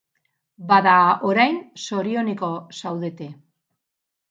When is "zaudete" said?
2.81-3.31